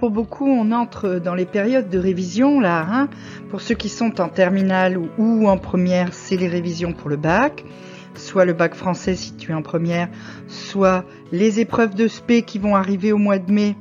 Pour 0.00 0.10
beaucoup, 0.10 0.48
on 0.48 0.72
entre 0.72 1.20
dans 1.22 1.34
les 1.34 1.44
périodes 1.44 1.90
de 1.90 1.98
révision 1.98 2.58
là. 2.58 2.86
Hein. 2.90 3.08
Pour 3.50 3.60
ceux 3.60 3.74
qui 3.74 3.90
sont 3.90 4.18
en 4.22 4.30
terminale 4.30 4.98
ou, 5.18 5.46
en 5.46 5.58
première, 5.58 6.14
c'est 6.14 6.38
les 6.38 6.48
révisions 6.48 6.94
pour 6.94 7.10
le 7.10 7.18
bac, 7.18 7.66
soit 8.14 8.46
le 8.46 8.54
bac 8.54 8.74
français 8.74 9.14
si 9.14 9.34
tu 9.36 9.50
es 9.50 9.54
en 9.54 9.60
première, 9.60 10.08
soit 10.48 11.04
les 11.32 11.60
épreuves 11.60 11.94
de 11.94 12.08
spé 12.08 12.40
qui 12.40 12.58
vont 12.58 12.76
arriver 12.76 13.12
au 13.12 13.18
mois 13.18 13.38
de 13.38 13.52
mai, 13.52 13.76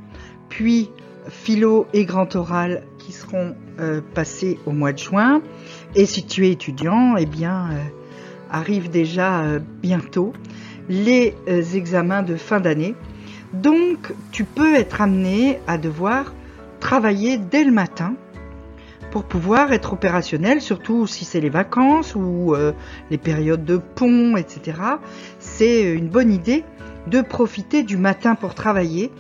puis 0.50 0.90
philo 1.30 1.88
et 1.94 2.04
grand 2.04 2.36
oral 2.36 2.84
qui 2.98 3.14
seront 3.14 3.56
euh, 3.80 4.02
passés 4.14 4.60
au 4.66 4.72
mois 4.72 4.92
de 4.92 4.98
juin. 4.98 5.42
Et 5.96 6.06
si 6.06 6.26
tu 6.26 6.46
es 6.48 6.52
étudiant, 6.52 7.16
eh 7.16 7.28
bien, 7.28 7.70
euh, 7.72 7.76
arrive 8.52 8.90
déjà 8.90 9.44
euh, 9.44 9.60
bientôt 9.82 10.34
les 10.90 11.34
examens 11.78 12.24
de 12.24 12.36
fin 12.36 12.60
d'année 12.60 12.96
donc, 13.54 14.14
tu 14.32 14.44
peux 14.44 14.76
être 14.76 15.02
amené 15.02 15.60
à 15.68 15.78
devoir 15.78 16.34
travailler 16.80 17.38
dès 17.38 17.64
le 17.64 17.72
matin 17.72 18.16
pour 19.12 19.24
pouvoir 19.24 19.74
être 19.74 19.94
opérationnel, 19.94 20.62
surtout 20.62 21.08
si 21.08 21.26
c'est 21.26 21.40
les 21.40 21.50
vacances 21.50 22.14
ou 22.16 22.54
euh, 22.54 22.74
les 23.10 23.18
périodes 23.18 23.66
de 23.66 23.78
pont, 23.78 24.38
etc. 24.38 24.78
C'est 25.40 25.94
une 25.94 26.10
bonne 26.10 26.32
idée 26.32 26.64
de 27.08 27.22
profiter 27.22 27.82
du 27.82 27.98
matin 27.98 28.36
pour 28.36 28.54
travailler 28.54 29.12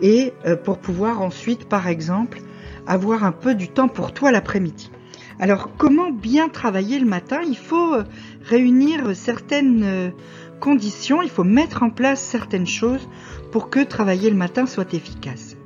et 0.00 0.32
euh, 0.46 0.56
pour 0.56 0.78
pouvoir 0.78 1.20
ensuite, 1.20 1.68
par 1.68 1.86
exemple, 1.88 2.40
avoir 2.86 3.24
un 3.24 3.32
peu 3.32 3.54
du 3.54 3.68
temps 3.68 3.88
pour 3.88 4.12
toi 4.12 4.32
l'après-midi. 4.32 4.90
Alors, 5.38 5.70
comment 5.76 6.10
bien 6.10 6.48
travailler 6.48 6.98
le 6.98 7.06
matin? 7.06 7.40
Il 7.46 7.56
faut 7.56 7.94
euh, 7.94 8.04
réunir 8.44 9.14
certaines 9.14 10.12
conditions, 10.60 11.22
il 11.22 11.30
faut 11.30 11.44
mettre 11.44 11.82
en 11.82 11.90
place 11.90 12.20
certaines 12.20 12.66
choses 12.66 13.08
pour 13.52 13.70
que 13.70 13.80
travailler 13.80 14.30
le 14.30 14.36
matin 14.36 14.66
soit 14.66 14.94
efficace. 14.94 15.56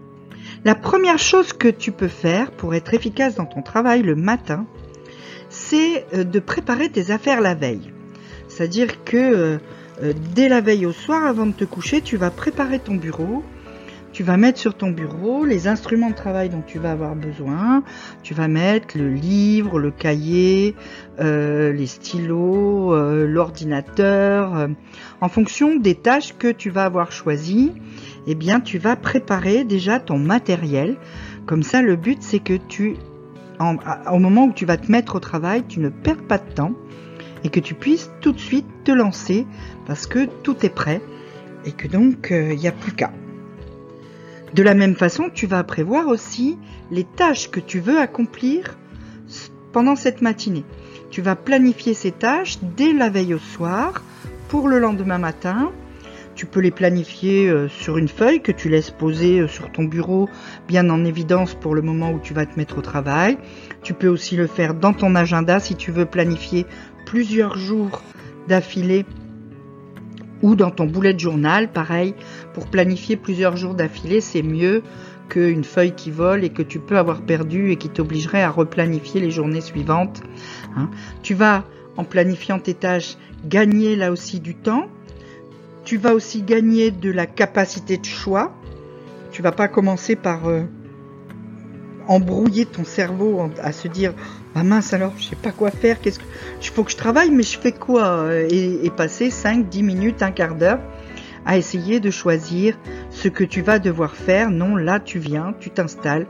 La 0.64 0.75
première 0.75 1.19
chose 1.19 1.53
que 1.53 1.69
tu 1.69 1.92
peux 1.92 2.08
faire 2.08 2.50
pour 2.50 2.75
être 2.75 2.94
efficace 2.94 3.36
dans 3.36 3.47
ton 3.47 3.62
travail 3.62 4.03
le 4.03 4.16
matin, 4.16 4.66
c'est 5.48 6.06
euh, 6.14 6.25
de 6.25 6.41
préparer 6.41 6.91
tes 6.91 7.11
affaires 7.11 7.41
la 7.41 7.55
veille. 7.55 7.92
C'est-à-dire 8.48 9.05
que 9.05 9.16
euh, 9.16 9.59
euh, 10.03 10.12
dès 10.34 10.48
la 10.48 10.61
veille 10.61 10.86
au 10.86 10.92
soir, 10.92 11.27
avant 11.27 11.47
de 11.47 11.53
te 11.53 11.64
coucher, 11.64 12.00
tu 12.00 12.16
vas 12.16 12.31
préparer 12.31 12.78
ton 12.78 12.94
bureau, 12.94 13.42
tu 14.19 14.24
vas 14.24 14.36
mettre 14.36 14.58
sur 14.58 14.74
ton 14.74 14.91
bureau 14.91 15.44
les 15.44 15.69
instruments 15.69 16.11
de 16.11 16.14
travail 16.16 16.48
dont 16.48 16.64
tu 16.66 16.80
vas 16.80 16.91
avoir 16.91 17.14
besoin. 17.14 17.84
Tu 18.25 18.34
vas 18.34 18.48
mettre 18.48 18.98
le 18.98 19.10
livre, 19.10 19.78
le 19.78 19.92
cahier, 19.92 20.75
euh, 21.20 21.72
les 21.72 21.86
stylos, 21.86 22.92
euh, 22.92 23.28
l'ordinateur. 23.28 24.56
Euh, 24.56 24.66
en 25.20 25.28
fonction 25.28 25.77
des 25.77 25.94
tâches 25.94 26.36
que 26.36 26.50
tu 26.50 26.69
vas 26.69 26.84
avoir 26.84 27.12
choisies, 27.12 27.70
eh 28.27 28.34
bien, 28.34 28.58
tu 28.58 28.78
vas 28.78 28.97
préparer 28.97 29.62
déjà 29.62 30.00
ton 30.00 30.19
matériel. 30.19 30.97
Comme 31.47 31.62
ça, 31.62 31.80
le 31.80 31.94
but, 31.94 32.20
c'est 32.20 32.41
que 32.41 32.55
tu, 32.55 32.97
au 33.60 34.19
moment 34.19 34.47
où 34.47 34.53
tu 34.53 34.66
vas 34.66 34.78
te 34.78 34.91
mettre 34.91 35.14
au 35.14 35.20
travail, 35.20 35.62
tu 35.69 35.78
ne 35.78 35.91
perds 35.91 36.27
pas 36.27 36.38
de 36.38 36.53
temps 36.55 36.72
et 37.44 37.50
que 37.50 37.60
tu 37.60 37.75
puisses 37.75 38.10
tout 38.20 38.32
de 38.32 38.41
suite 38.41 38.66
te 38.82 38.91
lancer 38.91 39.47
parce 39.86 40.08
que 40.08 40.27
tout 40.42 40.66
est 40.66 40.75
prêt 40.75 41.00
et 41.64 41.70
que 41.70 41.87
donc 41.87 42.31
il 42.32 42.59
n'y 42.59 42.66
a 42.66 42.72
plus 42.72 42.91
qu'à. 42.91 43.12
De 44.54 44.62
la 44.62 44.75
même 44.75 44.94
façon, 44.94 45.31
tu 45.32 45.47
vas 45.47 45.62
prévoir 45.64 46.09
aussi 46.09 46.59
les 46.91 47.04
tâches 47.04 47.50
que 47.50 47.60
tu 47.60 47.81
veux 47.81 47.98
accomplir 47.98 48.78
pendant 49.72 49.97
cette 49.97 50.22
matinée. 50.22 50.64
Tu 51.10 51.22
vas 51.22 51.36
planifier 51.36 51.94
ces 51.94 52.12
tâches 52.12 52.58
dès 52.76 52.92
la 52.92 53.10
veille 53.10 53.34
au 53.34 53.38
soir 53.38 54.03
pour 54.48 54.69
le 54.69 54.78
lendemain 54.78 55.19
matin. 55.19 55.70
Tu 56.34 56.47
peux 56.47 56.60
les 56.60 56.70
planifier 56.70 57.48
euh, 57.48 57.69
sur 57.69 57.98
une 57.98 58.08
feuille 58.08 58.41
que 58.41 58.53
tu 58.53 58.69
laisses 58.69 58.92
poser 58.92 59.41
euh, 59.41 59.48
sur 59.48 59.72
ton 59.72 59.84
bureau 59.84 60.28
bien 60.69 60.88
en 60.88 61.04
évidence 61.04 61.54
pour 61.54 61.75
le 61.75 61.82
moment 61.82 62.12
où 62.12 62.20
tu 62.20 62.32
vas 62.32 62.47
te 62.47 62.56
mettre 62.56 62.78
au 62.78 62.81
travail. 62.81 63.38
Tu 63.82 63.92
peux 63.92 64.06
aussi 64.06 64.37
le 64.37 64.47
faire 64.47 64.75
dans 64.75 64.92
ton 64.92 65.16
agenda 65.16 65.58
si 65.58 65.75
tu 65.75 65.91
veux 65.91 66.06
planifier 66.06 66.64
plusieurs 67.06 67.58
jours 67.58 68.03
d'affilée 68.47 69.04
ou 70.43 70.54
dans 70.54 70.71
ton 70.71 70.87
boulet 70.87 71.15
de 71.15 71.21
journal, 71.21 71.69
pareil, 71.71 72.15
pour 72.54 72.66
planifier 72.66 73.16
plusieurs 73.16 73.56
jours 73.56 73.75
d'affilée, 73.75 74.21
c'est 74.21 74.43
mieux 74.43 74.82
qu'une 75.28 75.65
feuille 75.65 75.93
qui 75.93 76.10
vole 76.10 76.44
et 76.44 76.50
que 76.50 76.62
tu 76.62 76.78
peux 76.78 76.99
avoir 76.99 77.22
perdu 77.22 77.71
et 77.71 77.76
qui 77.76 77.88
t'obligerait 77.88 78.43
à 78.43 78.50
replanifier 78.50 79.21
les 79.21 79.31
journées 79.31 79.60
suivantes. 79.60 80.22
Hein. 80.76 80.91
Tu 81.22 81.34
vas, 81.34 81.65
en 81.97 82.04
planifiant 82.04 82.59
tes 82.59 82.75
tâches, 82.75 83.16
gagner 83.47 83.97
là 83.97 84.10
aussi 84.10 84.41
du 84.41 84.54
temps. 84.54 84.87
Tu 85.84 85.97
vas 85.97 86.15
aussi 86.15 86.43
gagner 86.43 86.91
de 86.91 87.10
la 87.10 87.26
capacité 87.26 87.99
de 87.99 88.05
choix. 88.05 88.55
Tu 89.32 89.43
vas 89.43 89.53
pas 89.53 89.69
commencer 89.69 90.16
par 90.16 90.49
euh, 90.49 90.62
embrouiller 92.08 92.66
ton 92.66 92.84
cerveau 92.84 93.50
à 93.62 93.72
se 93.72 93.86
dire 93.86 94.14
ah 94.54 94.64
mince 94.64 94.92
alors, 94.92 95.12
je 95.19 95.24
sais 95.24 95.36
pas 95.36 95.52
quoi 95.52 95.70
faire, 95.70 96.00
qu'est-ce 96.00 96.19
que. 96.19 96.24
Il 96.60 96.69
faut 96.69 96.82
que 96.82 96.91
je 96.91 96.96
travaille, 96.96 97.30
mais 97.30 97.44
je 97.44 97.58
fais 97.58 97.72
quoi 97.72 98.28
et, 98.50 98.91
passer 98.96 99.30
5, 99.30 99.69
10 99.69 99.82
minutes, 99.82 100.22
un 100.22 100.32
quart 100.32 100.56
d'heure 100.56 100.80
à 101.46 101.56
essayer 101.56 102.00
de 102.00 102.10
choisir 102.10 102.76
ce 103.10 103.28
que 103.28 103.44
tu 103.44 103.62
vas 103.62 103.78
devoir 103.78 104.16
faire. 104.16 104.50
Non, 104.50 104.76
là 104.76 105.00
tu 105.00 105.19
viens, 105.19 105.54
tu 105.60 105.70
t'installes, 105.70 106.26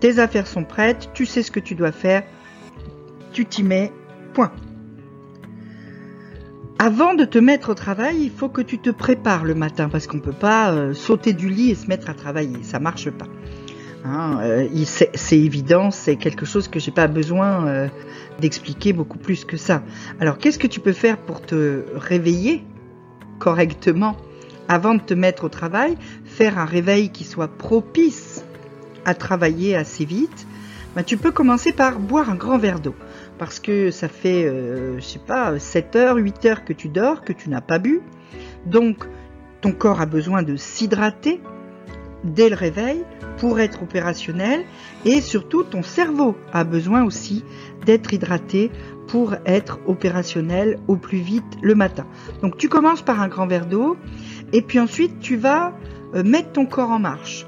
tes 0.00 0.18
affaires 0.18 0.46
sont 0.46 0.64
prêtes, 0.64 1.10
tu 1.12 1.26
sais 1.26 1.42
ce 1.42 1.50
que 1.50 1.60
tu 1.60 1.74
dois 1.74 1.92
faire, 1.92 2.22
tu 3.32 3.46
t'y 3.46 3.62
mets, 3.62 3.92
point. 4.32 4.52
Avant 6.78 7.14
de 7.14 7.24
te 7.24 7.38
mettre 7.38 7.70
au 7.70 7.74
travail, 7.74 8.16
il 8.20 8.30
faut 8.30 8.50
que 8.50 8.60
tu 8.60 8.78
te 8.78 8.90
prépares 8.90 9.44
le 9.44 9.54
matin 9.54 9.88
parce 9.88 10.06
qu'on 10.06 10.18
ne 10.18 10.22
peut 10.22 10.32
pas 10.32 10.72
euh, 10.72 10.92
sauter 10.92 11.32
du 11.32 11.48
lit 11.48 11.70
et 11.70 11.74
se 11.74 11.86
mettre 11.86 12.10
à 12.10 12.14
travailler, 12.14 12.62
ça 12.62 12.78
marche 12.78 13.10
pas. 13.10 13.26
Hein, 14.08 14.38
euh, 14.40 14.68
c'est 14.84 15.38
évident, 15.38 15.90
c'est 15.90 16.14
quelque 16.14 16.46
chose 16.46 16.68
que 16.68 16.78
j'ai 16.78 16.92
pas 16.92 17.08
besoin 17.08 17.66
euh, 17.66 17.88
d'expliquer 18.40 18.92
beaucoup 18.92 19.18
plus 19.18 19.44
que 19.44 19.56
ça. 19.56 19.82
Alors, 20.20 20.38
qu'est-ce 20.38 20.60
que 20.60 20.68
tu 20.68 20.78
peux 20.78 20.92
faire 20.92 21.18
pour 21.18 21.42
te 21.42 21.84
réveiller 21.92 22.64
correctement 23.40 24.16
avant 24.68 24.94
de 24.94 25.00
te 25.00 25.14
mettre 25.14 25.44
au 25.44 25.48
travail 25.48 25.96
Faire 26.24 26.58
un 26.58 26.64
réveil 26.64 27.10
qui 27.10 27.24
soit 27.24 27.48
propice 27.48 28.44
à 29.04 29.14
travailler 29.14 29.74
assez 29.74 30.04
vite? 30.04 30.46
Ben, 30.94 31.02
tu 31.02 31.16
peux 31.16 31.32
commencer 31.32 31.72
par 31.72 31.98
boire 31.98 32.30
un 32.30 32.36
grand 32.36 32.58
verre 32.58 32.78
d'eau. 32.78 32.94
Parce 33.38 33.58
que 33.58 33.90
ça 33.90 34.08
fait, 34.08 34.44
euh, 34.44 35.00
je 35.00 35.04
sais 35.04 35.18
pas, 35.18 35.58
7 35.58 35.96
heures, 35.96 36.16
8 36.16 36.44
heures 36.44 36.64
que 36.64 36.72
tu 36.72 36.88
dors, 36.88 37.22
que 37.22 37.32
tu 37.32 37.50
n'as 37.50 37.60
pas 37.60 37.80
bu. 37.80 38.02
Donc, 38.66 39.04
ton 39.62 39.72
corps 39.72 40.00
a 40.00 40.06
besoin 40.06 40.44
de 40.44 40.54
s'hydrater 40.54 41.40
dès 42.26 42.48
le 42.48 42.56
réveil 42.56 43.02
pour 43.38 43.60
être 43.60 43.82
opérationnel 43.82 44.64
et 45.04 45.20
surtout 45.20 45.62
ton 45.62 45.82
cerveau 45.82 46.36
a 46.52 46.64
besoin 46.64 47.04
aussi 47.04 47.44
d'être 47.84 48.12
hydraté 48.12 48.70
pour 49.08 49.34
être 49.44 49.78
opérationnel 49.86 50.78
au 50.88 50.96
plus 50.96 51.18
vite 51.18 51.44
le 51.62 51.74
matin. 51.74 52.06
Donc 52.42 52.56
tu 52.56 52.68
commences 52.68 53.02
par 53.02 53.20
un 53.20 53.28
grand 53.28 53.46
verre 53.46 53.66
d'eau 53.66 53.96
et 54.52 54.62
puis 54.62 54.80
ensuite 54.80 55.20
tu 55.20 55.36
vas 55.36 55.72
euh, 56.14 56.22
mettre 56.22 56.52
ton 56.52 56.66
corps 56.66 56.90
en 56.90 56.98
marche. 56.98 57.46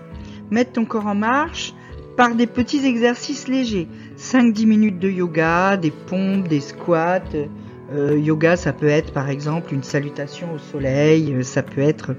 Mettre 0.50 0.72
ton 0.72 0.84
corps 0.84 1.06
en 1.06 1.15
marche 1.15 1.75
par 2.16 2.34
des 2.34 2.47
petits 2.47 2.84
exercices 2.84 3.49
légers. 3.49 3.89
5-10 4.19 4.66
minutes 4.66 4.98
de 4.98 5.09
yoga, 5.09 5.77
des 5.77 5.91
pompes, 5.92 6.48
des 6.48 6.60
squats. 6.60 7.22
Euh, 7.92 8.19
yoga, 8.19 8.57
ça 8.57 8.72
peut 8.72 8.89
être 8.89 9.13
par 9.13 9.31
exemple 9.31 9.72
une 9.72 9.83
salutation 9.83 10.53
au 10.53 10.59
soleil, 10.59 11.33
euh, 11.33 11.42
ça 11.42 11.63
peut 11.63 11.81
être 11.81 12.16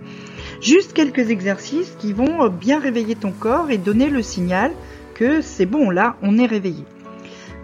Juste 0.61 0.91
quelques 0.91 1.29
exercices 1.29 1.95
qui 1.99 2.11
vont 2.11 2.43
euh, 2.43 2.49
bien 2.49 2.79
réveiller 2.79 3.15
ton 3.15 3.31
corps 3.31 3.71
et 3.71 3.77
donner 3.77 4.09
le 4.09 4.21
signal 4.21 4.71
que 5.13 5.41
c'est 5.41 5.65
bon, 5.65 5.89
là, 5.89 6.17
on 6.21 6.37
est 6.37 6.45
réveillé. 6.45 6.83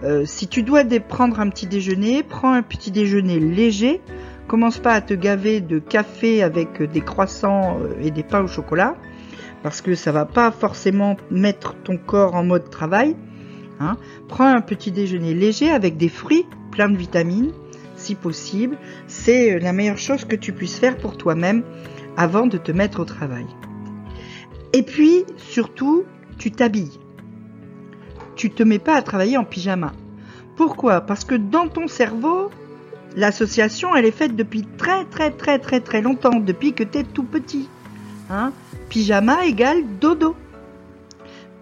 Euh, 0.02 0.24
si 0.24 0.48
tu 0.48 0.62
dois 0.62 0.82
prendre 1.06 1.40
un 1.40 1.48
petit 1.50 1.66
déjeuner, 1.66 2.22
prends 2.22 2.52
un 2.52 2.62
petit 2.62 2.90
déjeuner 2.90 3.38
léger. 3.38 4.00
Commence 4.46 4.78
pas 4.78 4.92
à 4.92 5.00
te 5.00 5.12
gaver 5.12 5.60
de 5.60 5.78
café 5.78 6.42
avec 6.42 6.82
des 6.82 7.00
croissants 7.00 7.78
euh, 7.80 8.00
et 8.00 8.10
des 8.10 8.22
pains 8.22 8.42
au 8.42 8.46
chocolat, 8.46 8.94
parce 9.62 9.82
que 9.82 9.94
ça 9.94 10.12
va 10.12 10.24
pas 10.24 10.50
forcément 10.50 11.16
mettre 11.30 11.74
ton 11.82 11.98
corps 11.98 12.34
en 12.34 12.44
mode 12.44 12.70
travail. 12.70 13.14
Hein. 13.78 13.98
Prends 14.28 14.46
un 14.46 14.62
petit 14.62 14.90
déjeuner 14.90 15.34
léger 15.34 15.70
avec 15.70 15.98
des 15.98 16.08
fruits 16.08 16.46
pleins 16.70 16.88
de 16.88 16.96
vitamines, 16.96 17.52
si 17.96 18.14
possible. 18.14 18.78
C'est 19.06 19.58
la 19.58 19.72
meilleure 19.72 19.98
chose 19.98 20.24
que 20.24 20.36
tu 20.36 20.52
puisses 20.52 20.78
faire 20.78 20.96
pour 20.96 21.18
toi-même 21.18 21.62
avant 22.16 22.46
de 22.46 22.58
te 22.58 22.72
mettre 22.72 23.00
au 23.00 23.04
travail. 23.04 23.46
Et 24.72 24.82
puis, 24.82 25.24
surtout, 25.36 26.04
tu 26.38 26.50
t'habilles. 26.50 26.98
Tu 28.34 28.50
te 28.50 28.62
mets 28.62 28.78
pas 28.78 28.96
à 28.96 29.02
travailler 29.02 29.38
en 29.38 29.44
pyjama. 29.44 29.92
Pourquoi? 30.56 31.00
Parce 31.00 31.24
que 31.24 31.34
dans 31.34 31.68
ton 31.68 31.88
cerveau, 31.88 32.50
l'association, 33.14 33.94
elle 33.94 34.04
est 34.04 34.10
faite 34.10 34.36
depuis 34.36 34.62
très 34.62 35.04
très 35.04 35.30
très 35.30 35.58
très 35.58 35.80
très 35.80 36.02
longtemps, 36.02 36.38
depuis 36.38 36.72
que 36.72 36.84
tu 36.84 36.98
es 36.98 37.04
tout 37.04 37.24
petit. 37.24 37.68
Hein 38.30 38.52
Pyjama 38.88 39.46
égale 39.46 39.84
dodo. 40.00 40.36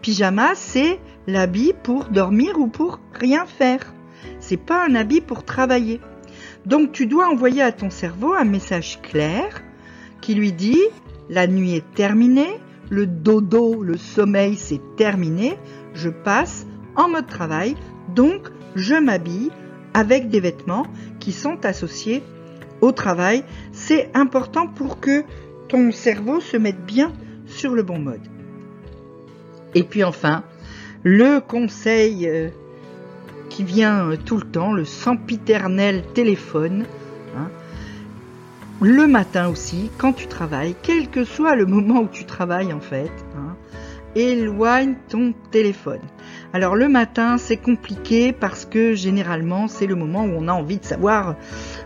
Pyjama, 0.03 0.55
c'est 0.55 1.01
l'habit 1.27 1.73
pour 1.83 2.07
dormir 2.07 2.59
ou 2.59 2.67
pour 2.67 3.01
rien 3.13 3.47
faire. 3.47 3.95
C'est 4.41 4.57
pas 4.59 4.85
un 4.85 4.95
habit 4.95 5.21
pour 5.21 5.45
travailler. 5.45 6.01
Donc 6.67 6.93
tu 6.93 7.07
dois 7.07 7.29
envoyer 7.29 7.63
à 7.63 7.73
ton 7.73 7.91
cerveau 7.91 8.35
un 8.35 8.45
message 8.45 9.01
clair 9.03 9.63
qui 10.25 10.35
lui 10.35 10.53
dit 10.53 10.81
la 11.29 11.47
nuit 11.47 11.75
est 11.75 11.95
terminée, 11.95 12.59
le 12.89 13.07
dodo, 13.07 13.83
le 13.83 13.99
sommeil 13.99 14.57
c'est 14.57 14.81
terminé, 14.97 15.59
je 15.93 16.09
passe 16.09 16.67
en 16.97 17.11
mode 17.11 17.27
travail, 17.27 17.77
donc 18.15 18.49
je 18.75 18.95
m'habille 18.95 19.51
avec 19.93 20.31
des 20.31 20.41
vêtements 20.41 20.87
qui 21.21 21.31
sont 21.31 21.67
associés 21.67 22.23
au 22.81 22.91
travail. 22.91 23.45
C'est 23.73 24.11
important 24.15 24.67
pour 24.67 24.99
que 24.99 25.25
ton 25.69 25.93
cerveau 25.93 26.41
se 26.41 26.57
mette 26.57 26.87
bien 26.87 27.13
sur 27.45 27.75
le 27.75 27.83
bon 27.83 27.99
mode. 27.99 28.27
Et 29.75 29.83
puis 29.83 30.05
enfin, 30.05 30.43
le 31.03 31.41
conseil 31.41 32.27
euh, 32.27 32.49
qui 33.51 33.63
vient 33.63 34.09
euh, 34.09 34.17
tout 34.17 34.39
le 34.39 34.45
temps, 34.45 34.73
le 34.73 34.87
sempiternel 34.87 36.03
téléphone. 36.15 36.87
Hein. 37.37 37.51
Le 38.81 39.07
matin 39.07 39.49
aussi, 39.49 39.91
quand 39.99 40.13
tu 40.13 40.27
travailles, 40.27 40.75
quel 40.83 41.09
que 41.09 41.25
soit 41.25 41.55
le 41.55 41.67
moment 41.67 42.01
où 42.01 42.09
tu 42.09 42.25
travailles 42.25 42.73
en 42.73 42.81
fait, 42.81 43.13
hein, 43.37 43.57
éloigne 44.15 44.95
ton 45.09 45.33
téléphone. 45.51 46.01
Alors 46.53 46.77
le 46.77 46.89
matin, 46.89 47.39
c'est 47.39 47.57
compliqué 47.57 48.33
parce 48.33 48.65
que 48.65 48.95
généralement, 48.95 49.69
c'est 49.69 49.87
le 49.87 49.95
moment 49.95 50.25
où 50.25 50.33
on 50.37 50.49
a 50.49 50.53
envie 50.53 50.79
de 50.79 50.85
savoir 50.85 51.37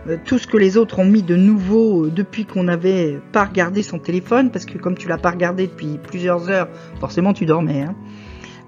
euh, 0.07 0.17
tout 0.25 0.37
ce 0.37 0.47
que 0.47 0.57
les 0.57 0.77
autres 0.77 0.99
ont 0.99 1.05
mis 1.05 1.23
de 1.23 1.35
nouveau 1.35 2.05
euh, 2.05 2.11
depuis 2.11 2.45
qu'on 2.45 2.63
n'avait 2.63 3.19
pas 3.31 3.45
regardé 3.45 3.81
son 3.81 3.99
téléphone, 3.99 4.51
parce 4.51 4.65
que 4.65 4.77
comme 4.77 4.97
tu 4.97 5.07
l'as 5.07 5.17
pas 5.17 5.31
regardé 5.31 5.67
depuis 5.67 5.97
plusieurs 5.97 6.49
heures, 6.49 6.67
forcément 6.99 7.33
tu 7.33 7.45
dormais. 7.45 7.81
Hein, 7.81 7.95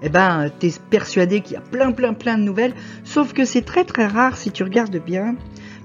eh 0.02 0.08
ben, 0.08 0.50
tu 0.58 0.66
es 0.66 0.72
persuadé 0.90 1.40
qu'il 1.40 1.54
y 1.54 1.56
a 1.56 1.60
plein, 1.60 1.92
plein, 1.92 2.12
plein 2.12 2.36
de 2.36 2.42
nouvelles. 2.42 2.74
Sauf 3.04 3.32
que 3.32 3.44
c'est 3.44 3.62
très, 3.62 3.84
très 3.84 4.06
rare 4.06 4.36
si 4.36 4.50
tu 4.50 4.64
regardes 4.64 4.96
bien 4.96 5.36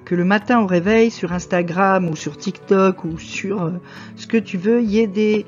que 0.07 0.15
le 0.15 0.23
matin 0.23 0.61
au 0.61 0.67
réveil 0.67 1.11
sur 1.11 1.33
Instagram 1.33 2.07
ou 2.07 2.15
sur 2.15 2.37
TikTok 2.37 3.03
ou 3.03 3.19
sur 3.19 3.63
euh, 3.63 3.71
ce 4.15 4.25
que 4.25 4.37
tu 4.37 4.57
veux, 4.57 4.81
il 4.81 4.89
y 4.89 4.99
ait 4.99 5.07
des 5.07 5.45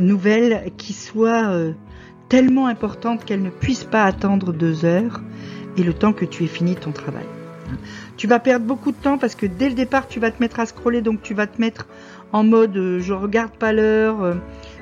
nouvelles 0.00 0.72
qui 0.76 0.92
soient 0.92 1.52
tellement 2.28 2.66
importante 2.66 3.24
qu'elle 3.24 3.42
ne 3.42 3.50
puisse 3.50 3.84
pas 3.84 4.04
attendre 4.04 4.52
deux 4.52 4.84
heures 4.84 5.20
et 5.76 5.82
le 5.82 5.92
temps 5.92 6.12
que 6.12 6.24
tu 6.24 6.44
aies 6.44 6.48
fini 6.48 6.74
ton 6.74 6.90
travail. 6.90 7.26
Tu 8.16 8.26
vas 8.26 8.38
perdre 8.38 8.66
beaucoup 8.66 8.92
de 8.92 8.96
temps 8.96 9.18
parce 9.18 9.34
que 9.34 9.46
dès 9.46 9.68
le 9.68 9.74
départ, 9.74 10.08
tu 10.08 10.20
vas 10.20 10.30
te 10.30 10.40
mettre 10.42 10.60
à 10.60 10.66
scroller, 10.66 11.02
donc 11.02 11.22
tu 11.22 11.34
vas 11.34 11.46
te 11.46 11.60
mettre 11.60 11.86
en 12.32 12.44
mode 12.44 12.76
euh, 12.76 13.00
je 13.00 13.12
regarde 13.12 13.52
pas 13.52 13.72
l'heure 13.72 14.22
euh, 14.22 14.34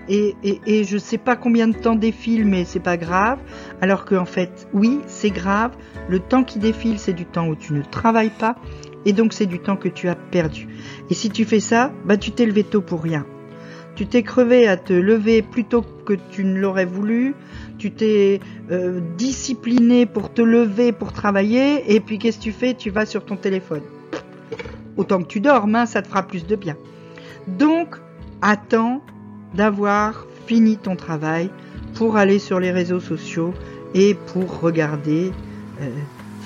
et, 0.09 0.35
et, 0.45 0.61
et, 0.67 0.85
je 0.85 0.99
sais 0.99 1.19
pas 1.19 1.37
combien 1.37 1.69
de 1.69 1.77
temps 1.77 1.97
défile, 1.97 2.47
mais 2.47 2.65
c'est 2.65 2.81
pas 2.81 2.97
grave. 2.97 3.39
Alors 3.81 4.05
qu'en 4.05 4.25
fait, 4.25 4.69
oui, 4.73 5.01
c'est 5.07 5.31
grave. 5.31 5.73
Le 6.09 6.21
temps 6.21 6.45
qui 6.45 6.59
défile, 6.59 6.99
c'est 6.99 7.13
du 7.13 7.27
temps 7.27 7.49
où 7.49 7.57
tu 7.57 7.73
ne 7.73 7.83
travailles 7.83 8.31
pas 8.31 8.57
et 9.07 9.13
donc 9.13 9.33
c'est 9.33 9.47
du 9.47 9.61
temps 9.61 9.77
que 9.77 9.89
tu 9.89 10.09
as 10.09 10.17
perdu. 10.17 10.69
Et 11.11 11.15
si 11.15 11.31
tu 11.31 11.45
fais 11.45 11.61
ça, 11.61 11.93
bah 12.05 12.17
tu 12.17 12.33
t'es 12.33 12.45
levé 12.45 12.65
tôt 12.65 12.83
pour 12.83 13.03
rien. 13.03 13.25
Tu 13.95 14.07
t'es 14.07 14.23
crevé 14.23 14.69
à 14.69 14.77
te 14.77 14.93
lever 14.93 15.41
plus 15.41 15.65
tôt 15.65 15.83
que 16.05 16.15
tu 16.31 16.45
ne 16.45 16.59
l'aurais 16.59 16.85
voulu. 16.85 17.35
Tu 17.79 17.93
t'es 17.93 18.41
euh, 18.71 19.01
discipliné 19.17 20.05
pour 20.05 20.35
te 20.35 20.43
lever, 20.43 20.93
pour 20.93 21.13
travailler. 21.13 21.95
Et 21.95 22.01
puis 22.01 22.19
qu'est-ce 22.19 22.39
que 22.39 22.43
tu 22.43 22.53
fais? 22.53 22.75
Tu 22.75 22.91
vas 22.91 23.07
sur 23.07 23.25
ton 23.25 23.37
téléphone. 23.37 23.83
Autant 24.99 25.23
que 25.23 25.29
tu 25.29 25.41
dormes, 25.41 25.77
hein, 25.77 25.87
ça 25.87 26.03
te 26.03 26.09
fera 26.09 26.25
plus 26.25 26.47
de 26.47 26.57
bien. 26.57 26.77
Donc, 27.47 27.97
attends 28.43 29.03
d'avoir 29.57 30.27
fini 30.47 30.77
ton 30.77 30.97
travail 30.97 31.51
pour 31.95 32.17
aller 32.17 32.39
sur 32.39 32.61
les 32.61 32.71
réseaux 32.71 33.01
sociaux 33.01 33.55
et 33.95 34.15
pour 34.15 34.61
regarder 34.61 35.33
euh, 35.81 35.89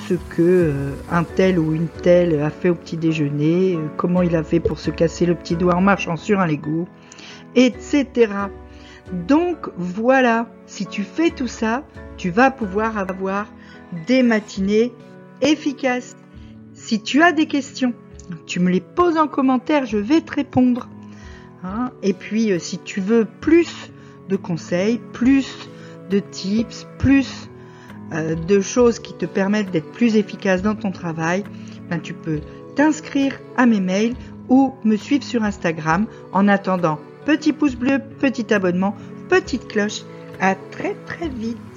ce 0.09 0.15
que 0.15 0.41
euh, 0.41 0.91
un 1.11 1.25
tel 1.25 1.59
ou 1.59 1.75
une 1.75 1.89
telle 1.89 2.41
a 2.41 2.51
fait 2.51 2.71
au 2.71 2.75
petit 2.75 2.97
déjeuner, 2.97 3.79
comment 3.97 4.23
il 4.23 4.35
a 4.37 4.43
fait 4.43 4.61
pour 4.61 4.79
se 4.79 4.91
casser 4.91 5.27
le 5.27 5.35
petit 5.35 5.57
doigt 5.57 5.75
en 5.75 5.81
marchant 5.81 6.17
sur 6.17 6.41
un 6.41 6.47
Lego, 6.47 6.89
etc. 7.55 8.07
Donc 9.13 9.69
voilà, 9.77 10.47
si 10.67 10.87
tu 10.87 11.03
fais 11.03 11.31
tout 11.31 11.49
ça, 11.49 11.85
tu 12.17 12.31
vas 12.31 12.51
pouvoir 12.51 12.97
avoir 12.97 13.47
des 14.07 14.23
matinées 14.23 14.93
efficaces. 15.41 16.17
Si 16.75 17.03
tu 17.03 17.23
as 17.23 17.33
des 17.33 17.47
questions, 17.47 17.93
tu 18.47 18.61
me 18.61 18.71
les 18.71 18.81
poses 18.81 19.17
en 19.17 19.27
commentaire, 19.27 19.87
je 19.87 19.99
vais 19.99 20.21
te 20.21 20.35
répondre. 20.35 20.89
Hein. 21.65 21.91
Et 22.03 22.13
puis 22.13 22.53
euh, 22.53 22.59
si 22.59 22.79
tu 22.79 23.01
veux 23.01 23.27
plus 23.41 23.91
de 24.29 24.37
conseils, 24.37 25.01
plus 25.13 25.69
de 26.11 26.19
tips, 26.19 26.87
plus 26.99 27.49
euh, 28.13 28.35
de 28.35 28.61
choses 28.61 28.99
qui 28.99 29.15
te 29.15 29.27
permettent 29.27 29.71
d'être 29.71 29.91
plus 29.93 30.17
efficace 30.17 30.63
dans 30.63 30.75
ton 30.75 30.91
travail, 30.91 31.45
ben, 31.89 32.01
tu 32.01 32.15
peux 32.15 32.41
t'inscrire 32.77 33.39
à 33.57 33.67
mes 33.67 33.81
mails 33.81 34.15
ou 34.49 34.75
me 34.85 34.97
suivre 34.97 35.25
sur 35.25 35.43
Instagram. 35.43 36.07
En 36.33 36.49
attendant, 36.49 36.99
petit 37.25 37.53
pouce 37.53 37.77
bleu, 37.77 38.01
petit 38.19 38.53
abonnement, 38.53 38.97
petite 39.29 39.69
cloche. 39.69 40.03
À 40.41 40.55
très 40.55 40.95
très 41.07 41.29
vite. 41.29 41.70